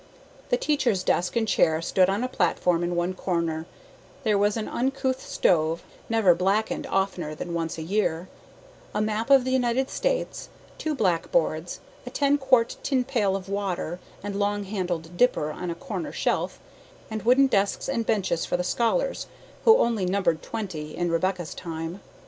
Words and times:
The 0.49 0.57
teacher's 0.57 1.03
desk 1.03 1.35
and 1.35 1.47
chair 1.47 1.79
stood 1.79 2.09
on 2.09 2.23
a 2.23 2.27
platform 2.27 2.83
in 2.83 2.95
one 2.95 3.13
corner; 3.13 3.67
there 4.23 4.35
was 4.35 4.57
an 4.57 4.67
uncouth 4.67 5.21
stove, 5.23 5.83
never 6.09 6.33
blackened 6.33 6.87
oftener 6.87 7.35
than 7.35 7.53
once 7.53 7.77
a 7.77 7.83
year, 7.83 8.27
a 8.95 8.99
map 8.99 9.29
of 9.29 9.43
the 9.45 9.51
United 9.51 9.91
States, 9.91 10.49
two 10.79 10.95
black 10.95 11.31
boards, 11.31 11.81
a 12.03 12.09
ten 12.09 12.39
quart 12.39 12.77
tin 12.81 13.03
pail 13.03 13.35
of 13.35 13.47
water 13.47 13.99
and 14.23 14.35
long 14.39 14.63
handled 14.63 15.17
dipper 15.17 15.51
on 15.51 15.69
a 15.69 15.75
corner 15.75 16.11
shelf, 16.11 16.59
and 17.11 17.21
wooden 17.21 17.45
desks 17.45 17.87
and 17.87 18.07
benches 18.07 18.43
for 18.43 18.57
the 18.57 18.63
scholars, 18.63 19.27
who 19.65 19.77
only 19.77 20.07
numbered 20.07 20.41
twenty 20.41 20.97
in 20.97 21.11
Rebecca's 21.11 21.53
time. 21.53 22.01